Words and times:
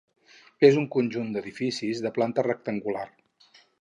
És 0.69 0.77
un 0.83 0.87
conjunt 0.95 1.29
d'edificis 1.35 2.01
de 2.07 2.13
planta 2.17 2.47
rectangular. 2.49 3.05